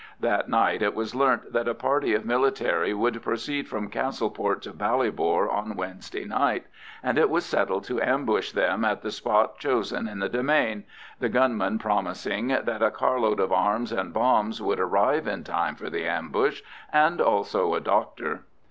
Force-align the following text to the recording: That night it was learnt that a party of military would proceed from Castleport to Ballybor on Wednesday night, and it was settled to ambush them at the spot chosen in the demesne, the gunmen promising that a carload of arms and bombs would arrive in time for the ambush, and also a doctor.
That 0.19 0.49
night 0.49 0.81
it 0.81 0.95
was 0.95 1.13
learnt 1.13 1.53
that 1.53 1.67
a 1.67 1.75
party 1.75 2.15
of 2.15 2.25
military 2.25 2.91
would 2.91 3.21
proceed 3.21 3.67
from 3.67 3.87
Castleport 3.91 4.63
to 4.63 4.71
Ballybor 4.73 5.47
on 5.47 5.75
Wednesday 5.75 6.25
night, 6.25 6.65
and 7.03 7.19
it 7.19 7.29
was 7.29 7.45
settled 7.45 7.83
to 7.83 8.01
ambush 8.01 8.51
them 8.51 8.83
at 8.83 9.03
the 9.03 9.11
spot 9.11 9.59
chosen 9.59 10.07
in 10.07 10.17
the 10.17 10.27
demesne, 10.27 10.85
the 11.19 11.29
gunmen 11.29 11.77
promising 11.77 12.47
that 12.47 12.81
a 12.81 12.89
carload 12.89 13.39
of 13.39 13.51
arms 13.53 13.91
and 13.91 14.11
bombs 14.11 14.59
would 14.59 14.79
arrive 14.79 15.27
in 15.27 15.43
time 15.43 15.75
for 15.75 15.91
the 15.91 16.03
ambush, 16.07 16.63
and 16.91 17.21
also 17.21 17.75
a 17.75 17.79
doctor. 17.79 18.45